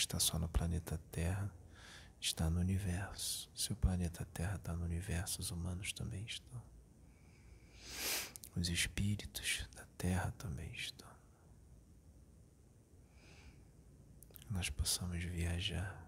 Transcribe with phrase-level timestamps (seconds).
[0.00, 1.52] está só no planeta Terra,
[2.20, 3.50] está no universo.
[3.54, 6.62] Se o planeta Terra está no universo, os humanos também estão.
[8.56, 11.08] Os espíritos da Terra também estão.
[14.48, 16.04] Nós possamos viajar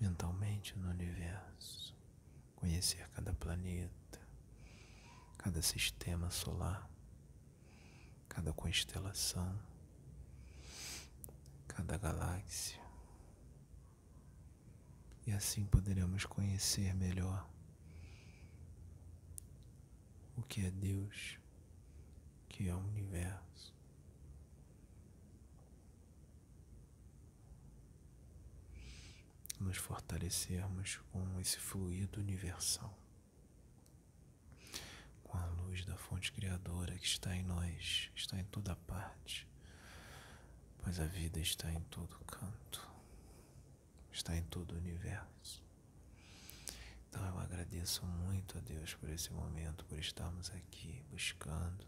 [0.00, 1.94] mentalmente no universo,
[2.54, 4.20] conhecer cada planeta,
[5.36, 6.88] cada sistema solar,
[8.28, 9.58] cada constelação,
[11.78, 12.80] cada galáxia.
[15.24, 17.48] E assim poderemos conhecer melhor
[20.36, 21.38] o que é Deus,
[22.48, 23.72] que é o universo.
[29.60, 32.92] Nos fortalecermos com esse fluido universal,
[35.22, 39.47] com a luz da fonte criadora que está em nós, está em toda parte,
[40.88, 42.88] pois a vida está em todo canto,
[44.10, 45.62] está em todo o universo.
[47.06, 51.84] Então eu agradeço muito a Deus por esse momento, por estarmos aqui buscando,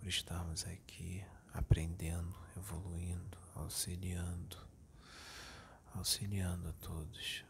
[0.00, 4.58] por estarmos aqui aprendendo, evoluindo, auxiliando,
[5.94, 7.44] auxiliando a todos,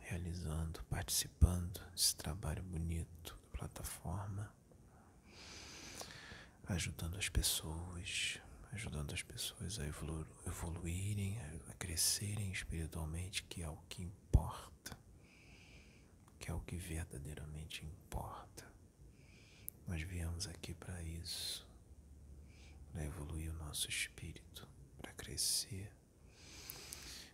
[0.00, 4.50] realizando, participando desse trabalho bonito da plataforma,
[6.70, 8.38] ajudando as pessoas,
[8.72, 11.36] ajudando as pessoas a evolu evoluírem,
[11.68, 14.96] a crescerem espiritualmente, que é o que importa,
[16.38, 18.70] que é o que verdadeiramente importa.
[19.86, 21.66] Nós viemos aqui para isso,
[22.92, 25.92] para evoluir o nosso espírito, para crescer,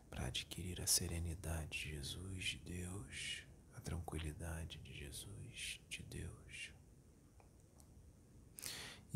[0.09, 3.43] para adquirir a serenidade de Jesus, de Deus,
[3.75, 6.76] a tranquilidade de Jesus, de Deus,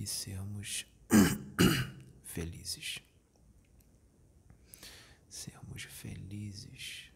[0.00, 0.86] e sermos
[2.24, 3.00] felizes.
[5.28, 7.12] Sermos felizes,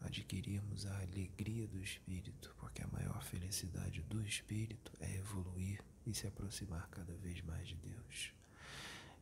[0.00, 6.26] adquirirmos a alegria do Espírito, porque a maior felicidade do Espírito é evoluir e se
[6.26, 8.34] aproximar cada vez mais de Deus.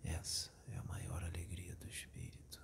[0.02, 2.62] Essa é a maior alegria do Espírito.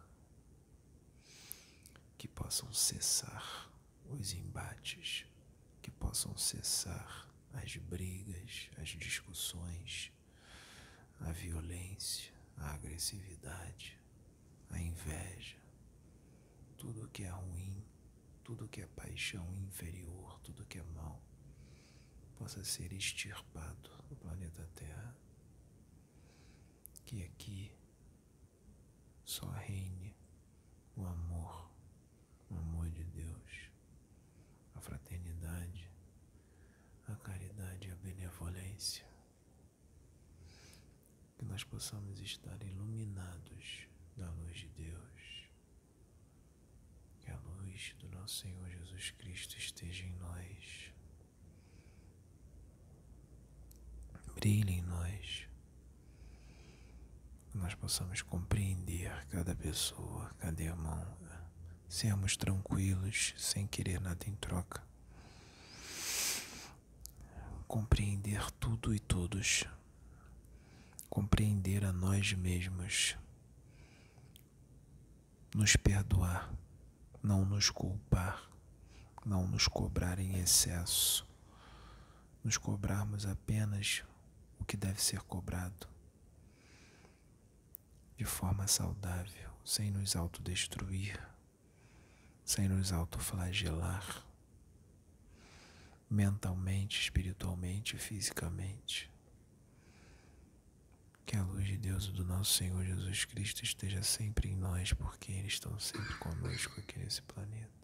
[2.16, 3.70] Que possam cessar
[4.08, 5.26] os embates,
[5.82, 7.25] que possam cessar
[7.56, 10.12] as brigas, as discussões,
[11.20, 13.98] a violência, a agressividade,
[14.70, 15.56] a inveja,
[16.76, 17.84] tudo que é ruim,
[18.44, 21.20] tudo que é paixão inferior, tudo que é mal,
[22.38, 25.16] possa ser extirpado do planeta Terra.
[27.04, 27.72] Que aqui
[29.24, 30.14] só reine
[30.96, 31.70] o amor,
[32.50, 33.70] o amor de Deus,
[34.74, 35.90] a fraternidade,
[37.08, 39.06] a caridade e a benevolência
[41.36, 45.48] que nós possamos estar iluminados da luz de Deus,
[47.20, 50.92] que a luz do nosso Senhor Jesus Cristo esteja em nós,
[54.34, 55.48] brilhe em nós,
[57.50, 61.16] que nós possamos compreender cada pessoa, cada irmão,
[61.88, 64.82] sermos tranquilos, sem querer nada em troca,
[67.66, 69.64] compreender tudo e todos
[71.16, 73.16] compreender a nós mesmos,
[75.54, 76.52] nos perdoar,
[77.22, 78.46] não nos culpar,
[79.24, 81.26] não nos cobrar em excesso,
[82.44, 84.04] nos cobrarmos apenas
[84.58, 85.88] o que deve ser cobrado,
[88.18, 91.18] de forma saudável, sem nos autodestruir,
[92.44, 94.22] sem nos autoflagelar,
[96.10, 99.15] mentalmente, espiritualmente fisicamente.
[101.26, 104.92] Que a luz de Deus e do nosso Senhor Jesus Cristo esteja sempre em nós,
[104.92, 107.75] porque eles estão sempre conosco aqui nesse planeta.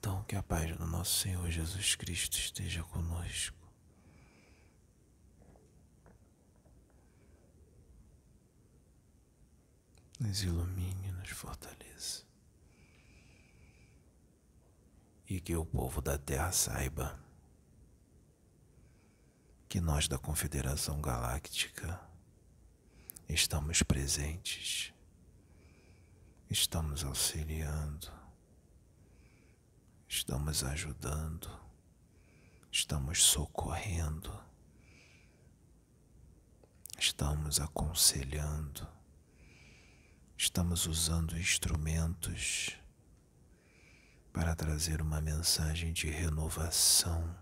[0.00, 3.54] Então, que a paz do nosso Senhor Jesus Cristo esteja conosco.
[10.18, 12.24] Nos ilumine, nos fortaleça.
[15.28, 17.20] E que o povo da terra saiba
[19.68, 22.00] que nós da Confederação Galáctica
[23.28, 24.94] estamos presentes,
[26.48, 28.19] estamos auxiliando
[30.30, 31.50] estamos ajudando,
[32.70, 34.32] estamos socorrendo,
[36.96, 38.86] estamos aconselhando,
[40.38, 42.78] estamos usando instrumentos
[44.32, 47.36] para trazer uma mensagem de renovação,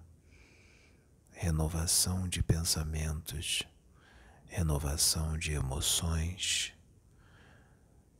[1.30, 3.64] renovação de pensamentos,
[4.46, 6.72] renovação de emoções,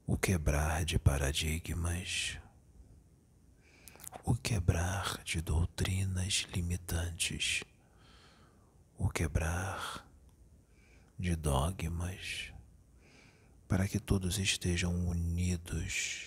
[0.06, 2.38] o quebrar de paradigmas
[4.25, 7.62] o quebrar de doutrinas limitantes,
[8.96, 10.06] o quebrar
[11.19, 12.52] de dogmas,
[13.66, 16.26] para que todos estejam unidos.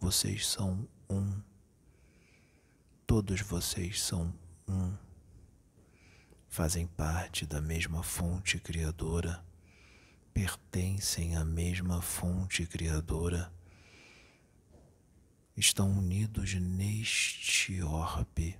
[0.00, 1.40] Vocês são um.
[3.06, 4.34] Todos vocês são
[4.66, 4.96] um.
[6.48, 9.44] Fazem parte da mesma fonte criadora,
[10.34, 13.52] pertencem à mesma fonte criadora
[15.56, 18.58] estão unidos neste orbe,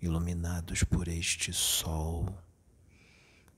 [0.00, 2.26] iluminados por este sol,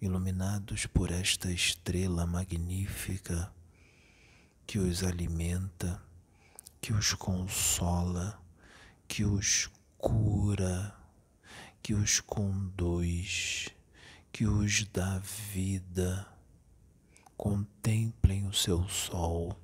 [0.00, 3.52] iluminados por esta estrela magnífica
[4.66, 6.02] que os alimenta,
[6.80, 8.38] que os consola,
[9.08, 10.94] que os cura,
[11.82, 13.68] que os conduz,
[14.30, 16.26] que os dá vida.
[17.36, 19.58] Contemplem o seu sol,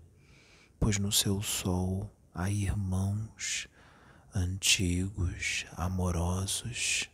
[0.78, 2.10] pois no seu sol
[2.40, 3.68] a irmãos
[4.34, 7.10] antigos, amorosos,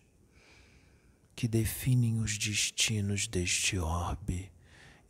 [1.35, 4.53] que definem os destinos deste orbe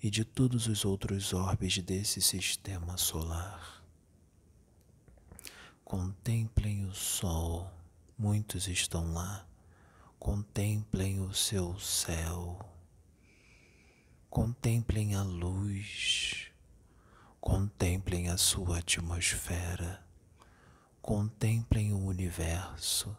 [0.03, 3.85] e de todos os outros orbes desse sistema solar.
[5.85, 7.71] Contemplem o Sol,
[8.19, 9.47] muitos estão lá.
[10.19, 12.59] Contemplem o seu céu.
[14.31, 16.51] Contemplem a luz
[17.47, 20.05] Contemplem a sua atmosfera,
[21.07, 23.17] contemplem o universo.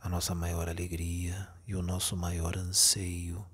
[0.00, 3.44] A nossa maior alegria e o nosso maior anseio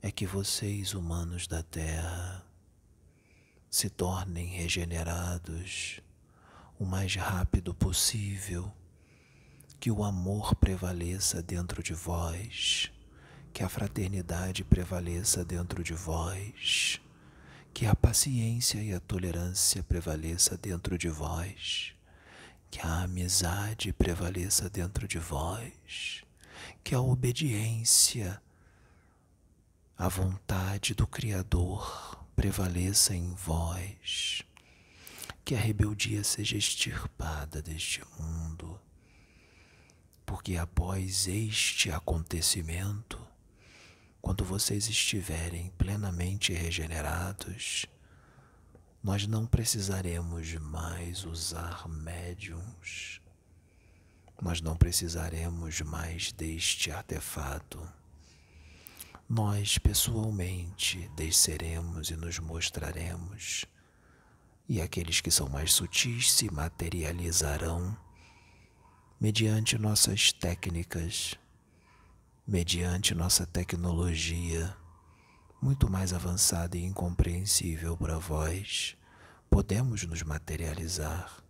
[0.00, 2.46] é que vocês, humanos da Terra,
[3.68, 6.00] se tornem regenerados
[6.78, 8.72] o mais rápido possível,
[9.80, 12.92] que o amor prevaleça dentro de vós,
[13.52, 17.00] que a fraternidade prevaleça dentro de vós
[17.78, 21.94] que a paciência e a tolerância prevaleça dentro de vós,
[22.72, 26.24] que a amizade prevaleça dentro de vós,
[26.82, 28.42] que a obediência
[29.96, 34.42] à vontade do Criador prevaleça em vós,
[35.44, 38.76] que a rebeldia seja extirpada deste mundo,
[40.26, 43.24] porque após este acontecimento,
[44.28, 47.86] quando vocês estiverem plenamente regenerados,
[49.02, 53.22] nós não precisaremos mais usar médiums,
[54.38, 57.80] nós não precisaremos mais deste artefato.
[59.26, 63.64] Nós pessoalmente desceremos e nos mostraremos,
[64.68, 67.96] e aqueles que são mais sutis se materializarão
[69.18, 71.34] mediante nossas técnicas
[72.48, 74.74] mediante nossa tecnologia
[75.60, 78.96] muito mais avançada e incompreensível para vós,
[79.50, 81.44] podemos nos materializar,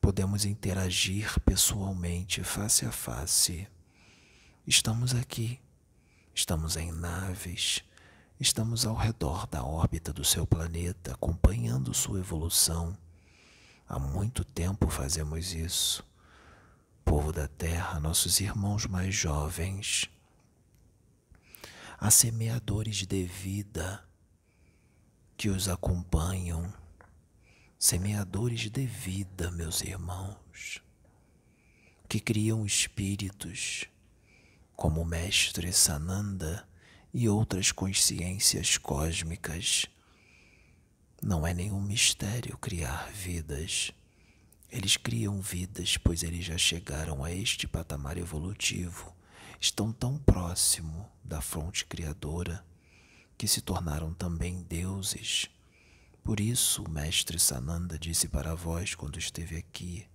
[0.00, 3.68] podemos interagir pessoalmente, face a face.
[4.66, 5.60] Estamos aqui,
[6.34, 7.84] estamos em naves,
[8.40, 12.98] estamos ao redor da órbita do seu planeta, acompanhando sua evolução.
[13.88, 16.04] Há muito tempo fazemos isso
[17.12, 20.08] povo da terra, nossos irmãos mais jovens,
[21.98, 24.02] a semeadores de vida
[25.36, 26.72] que os acompanham,
[27.78, 30.82] semeadores de vida, meus irmãos,
[32.08, 33.84] que criam espíritos
[34.74, 36.66] como o Mestre Sananda
[37.12, 39.84] e outras consciências cósmicas.
[41.22, 43.92] Não é nenhum mistério criar vidas
[44.72, 49.14] eles criam vidas, pois eles já chegaram a este patamar evolutivo,
[49.60, 52.64] estão tão próximo da fonte criadora
[53.36, 55.50] que se tornaram também deuses.
[56.24, 60.06] Por isso, o mestre Sananda disse para vós quando esteve aqui,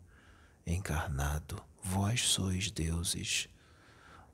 [0.66, 3.48] encarnado: Vós sois deuses.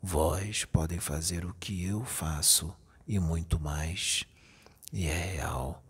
[0.01, 2.73] Vós podem fazer o que eu faço
[3.05, 4.23] e muito mais.
[4.91, 5.83] E é real.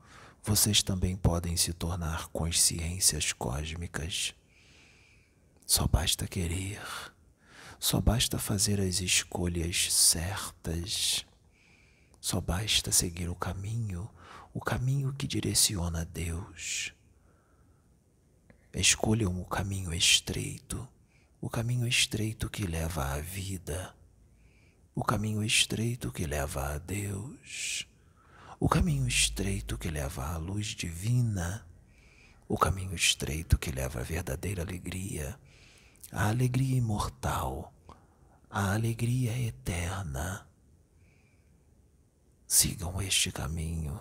[0.46, 4.36] Vocês também podem se tornar consciências cósmicas.
[5.66, 6.82] Só basta querer,
[7.80, 11.26] só basta fazer as escolhas certas,
[12.20, 14.10] só basta seguir o caminho,
[14.54, 16.94] o caminho que direciona a Deus.
[18.74, 20.86] Escolham o caminho estreito,
[21.40, 23.96] o caminho estreito que leva à vida,
[24.94, 27.88] o caminho estreito que leva a Deus,
[28.64, 31.68] o caminho estreito que leva à luz divina,
[32.48, 35.38] o caminho estreito que leva à verdadeira alegria,
[36.10, 37.74] a alegria imortal,
[38.50, 40.48] a alegria eterna.
[42.48, 44.00] Sigam este caminho,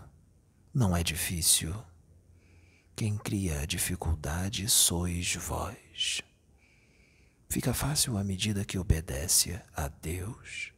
[0.73, 1.75] não é difícil.
[2.95, 6.23] Quem cria a dificuldade sois vós.
[7.49, 10.73] Fica fácil à medida que obedece a Deus,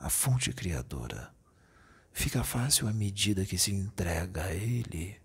[0.00, 1.32] a fonte criadora.
[2.12, 5.20] Fica fácil à medida que se entrega a Ele.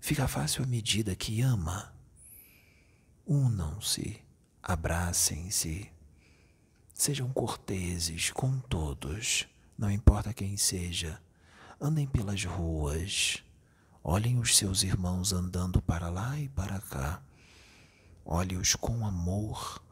[0.00, 1.94] Fica fácil à medida que ama.
[3.26, 4.20] Unam-se,
[4.62, 5.90] abracem-se.
[6.94, 9.46] Sejam corteses com todos,
[9.78, 11.20] não importa quem seja.
[11.80, 13.42] Andem pelas ruas
[14.02, 17.22] Olhem os seus irmãos andando para lá e para cá.
[18.24, 19.82] Olhe-os com amor.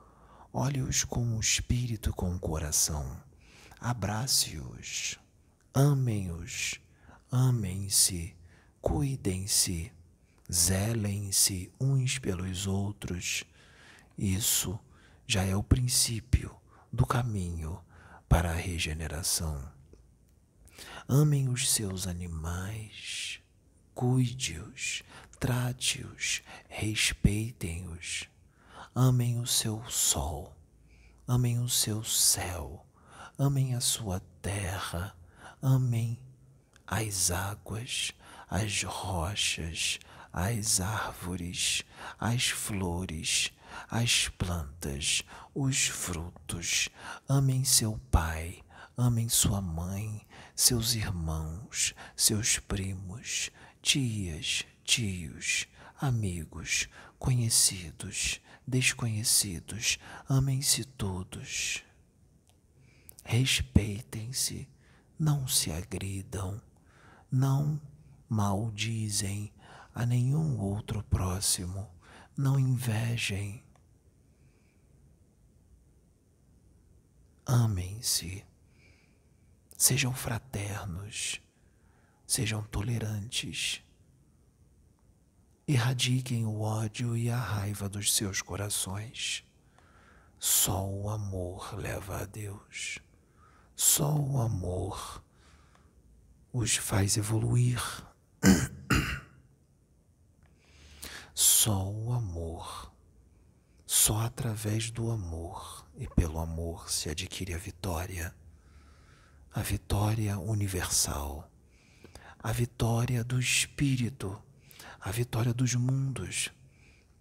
[0.50, 3.22] Olhe-os com o espírito, com o coração.
[3.78, 5.18] Abrace-os.
[5.78, 6.80] Amem-os.
[7.30, 8.36] Amem-se.
[8.80, 9.92] Cuidem-se.
[10.50, 13.44] Zelem-se uns pelos outros.
[14.16, 14.78] Isso
[15.26, 16.54] já é o princípio
[16.92, 17.80] do caminho
[18.28, 19.70] para a regeneração.
[21.06, 23.40] Amem os seus animais
[23.98, 25.02] cuide-os,
[25.40, 28.28] trate-os, respeitem-os.
[28.94, 30.56] Amem o seu sol,
[31.26, 32.86] amem o seu céu,
[33.36, 35.16] amem a sua terra,
[35.62, 36.18] amem
[36.86, 38.12] as águas,
[38.48, 39.98] as rochas,
[40.32, 41.82] as árvores,
[42.18, 43.52] as flores,
[43.90, 45.22] as plantas,
[45.54, 46.88] os frutos.
[47.28, 48.62] Amem seu pai,
[48.96, 53.50] amem sua mãe, seus irmãos, seus primos,
[53.82, 55.66] tias, tios,
[56.00, 56.88] amigos,
[57.18, 59.98] conhecidos, desconhecidos,
[60.28, 61.82] amem-se todos.
[63.24, 64.68] Respeitem-se,
[65.18, 66.60] não se agridam,
[67.30, 67.80] não
[68.28, 69.52] maldizem
[69.94, 71.88] a nenhum outro próximo,
[72.36, 73.64] não invejem.
[77.44, 78.44] Amem-se,
[79.76, 81.40] sejam fraternos
[82.28, 83.82] Sejam tolerantes.
[85.66, 89.42] Erradiquem o ódio e a raiva dos seus corações.
[90.38, 92.98] Só o amor leva a Deus.
[93.78, 95.22] Só o amor
[96.52, 97.80] os faz evoluir.
[101.32, 102.92] Só o amor,
[103.86, 108.34] só através do amor e pelo amor se adquire a vitória,
[109.54, 111.48] a vitória universal
[112.40, 114.40] a vitória do espírito,
[115.00, 116.50] a vitória dos mundos,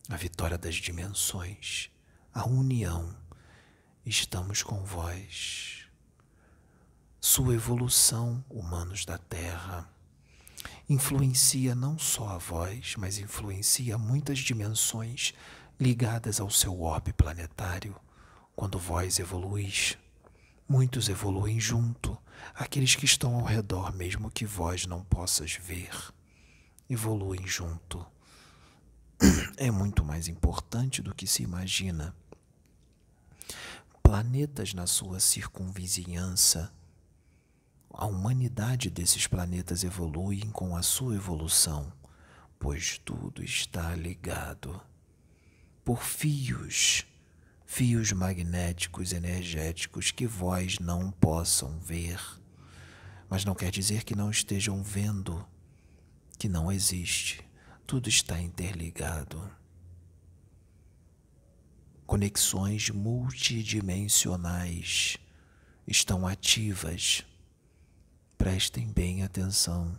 [0.10, 1.90] a vitória das dimensões,
[2.34, 3.16] a união.
[4.06, 5.77] Estamos com vós.
[7.30, 9.86] Sua evolução, humanos da Terra,
[10.88, 15.34] influencia não só a vós, mas influencia muitas dimensões
[15.78, 17.94] ligadas ao seu orbe planetário
[18.56, 19.98] quando vós evoluís.
[20.70, 22.18] Muitos evoluem junto,
[22.56, 25.94] aqueles que estão ao redor, mesmo que vós não possas ver,
[26.90, 28.08] evoluem junto.
[29.58, 32.16] É muito mais importante do que se imagina.
[34.02, 36.72] Planetas na sua circunvizinhança.
[37.90, 41.92] A humanidade desses planetas evolui com a sua evolução,
[42.60, 44.80] pois tudo está ligado
[45.84, 47.06] por fios
[47.68, 52.18] fios magnéticos energéticos que vós não possam ver,
[53.30, 55.46] mas não quer dizer que não estejam vendo,
[56.40, 57.46] que não existe.
[57.86, 59.52] Tudo está interligado.
[62.06, 65.18] Conexões multidimensionais
[65.86, 67.26] estão ativas.
[68.38, 69.98] Prestem bem atenção.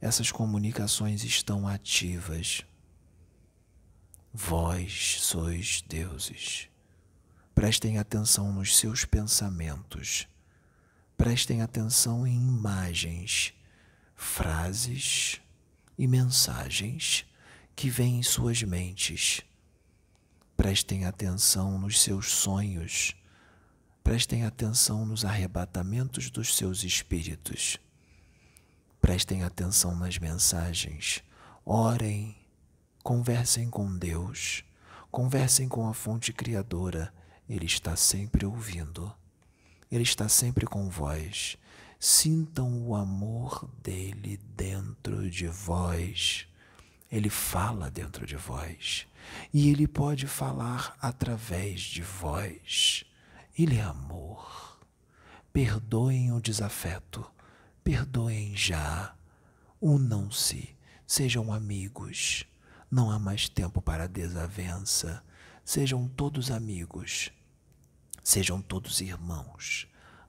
[0.00, 2.62] Essas comunicações estão ativas.
[4.34, 6.68] Vós sois deuses.
[7.54, 10.26] Prestem atenção nos seus pensamentos.
[11.16, 13.52] Prestem atenção em imagens,
[14.16, 15.40] frases
[15.96, 17.24] e mensagens
[17.76, 19.42] que vêm em suas mentes.
[20.56, 23.14] Prestem atenção nos seus sonhos.
[24.02, 27.78] Prestem atenção nos arrebatamentos dos seus espíritos.
[29.00, 31.22] Prestem atenção nas mensagens.
[31.64, 32.36] Orem,
[33.02, 34.64] conversem com Deus,
[35.10, 37.12] conversem com a fonte criadora
[37.48, 39.12] ele está sempre ouvindo.
[39.90, 41.58] Ele está sempre com vós.
[42.00, 46.46] Sintam o amor dele dentro de vós.
[47.10, 49.06] ele fala dentro de vós
[49.52, 53.04] e ele pode falar através de vós.
[53.58, 54.80] Ele é amor.
[55.52, 57.30] Perdoem o desafeto,
[57.84, 59.14] perdoem já.
[59.80, 60.74] Unam-se,
[61.06, 62.46] sejam amigos.
[62.90, 65.22] Não há mais tempo para desavença.
[65.64, 67.30] Sejam todos amigos.
[68.22, 69.86] Sejam todos irmãos.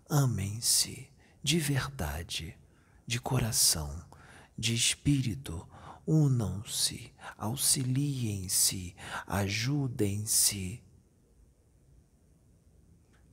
[0.10, 1.10] Amem-se
[1.42, 2.58] de verdade,
[3.08, 4.04] de coração,
[4.58, 5.66] de espírito.
[6.06, 8.94] Unam-se, auxiliem-se,
[9.26, 10.84] ajudem-se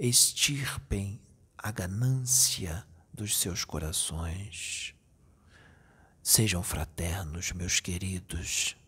[0.02, 1.20] extirpem
[1.58, 4.94] a ganância dos seus corações.
[6.22, 8.78] Sejam fraternos, meus queridos,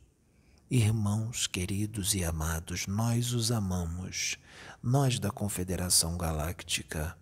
[0.70, 4.38] irmãos queridos e amados, nós os amamos,
[4.82, 7.14] nós da Confederação Galáctica,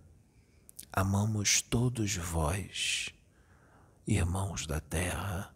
[0.92, 3.08] amamos todos vós,
[4.06, 5.52] irmãos da Terra.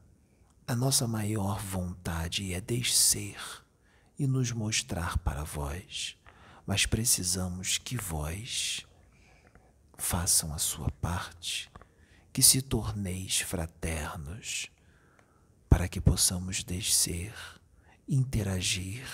[0.67, 3.39] A nossa maior vontade é descer
[4.19, 6.17] e nos mostrar para vós
[6.67, 8.87] mas precisamos que vós
[9.97, 11.71] façam a sua parte,
[12.33, 14.71] que se torneis fraternos,
[15.69, 17.35] para que possamos descer,
[18.09, 19.07] interagir,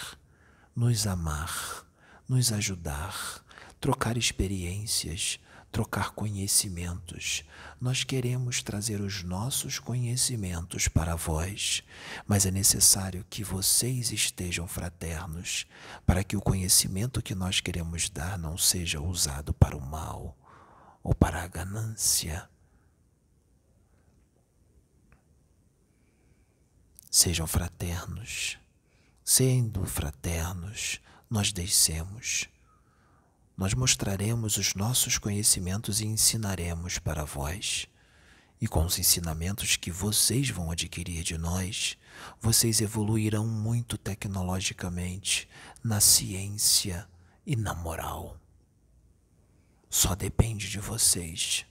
[0.74, 1.86] nos amar,
[2.28, 3.44] nos ajudar,
[3.80, 5.40] trocar experiências,
[5.70, 7.44] trocar conhecimentos.
[7.80, 11.82] Nós queremos trazer os nossos conhecimentos para vós,
[12.26, 15.66] mas é necessário que vocês estejam fraternos,
[16.04, 20.36] para que o conhecimento que nós queremos dar não seja usado para o mal
[21.02, 22.48] ou para a ganância.
[27.10, 28.58] Sejam fraternos.
[29.24, 32.48] Sendo fraternos, nós descemos
[33.60, 37.86] nós mostraremos os nossos conhecimentos e ensinaremos para vós.
[38.58, 41.98] E com os ensinamentos que vocês vão adquirir de nós,
[42.40, 45.46] vocês evoluirão muito tecnologicamente,
[45.84, 47.06] na ciência
[47.44, 48.38] e na moral.
[49.90, 51.66] Só depende de vocês.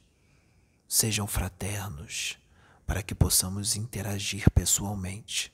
[0.87, 2.37] Sejam fraternos
[2.85, 5.51] para que possamos interagir pessoalmente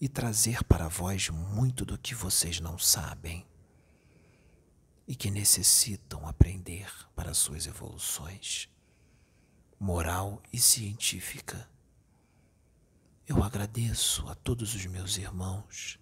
[0.00, 3.44] e trazer para vós muito do que vocês não sabem
[5.06, 8.68] e que necessitam aprender para suas evoluções
[9.78, 11.68] moral e científica.
[13.26, 15.98] Eu agradeço a todos os meus irmãos,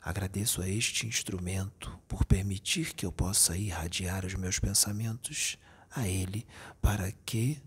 [0.00, 5.58] agradeço a este instrumento por permitir que eu possa irradiar os meus pensamentos
[5.90, 6.46] a ele
[6.80, 7.62] para que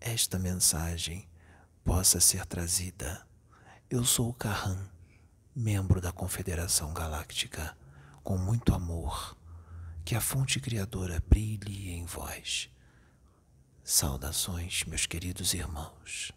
[0.00, 1.28] esta mensagem
[1.84, 3.26] possa ser trazida.
[3.90, 4.88] Eu sou o Kahan,
[5.54, 7.76] membro da Confederação Galáctica,
[8.22, 9.36] com muito amor
[10.04, 12.70] que a fonte criadora brilhe em vós.
[13.84, 16.32] Saudações, meus queridos irmãos.